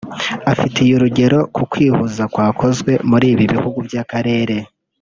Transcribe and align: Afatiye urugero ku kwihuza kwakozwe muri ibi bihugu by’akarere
Afatiye 0.51 0.91
urugero 0.95 1.39
ku 1.55 1.63
kwihuza 1.71 2.23
kwakozwe 2.33 2.91
muri 3.09 3.25
ibi 3.33 3.45
bihugu 3.53 3.77
by’akarere 3.87 4.55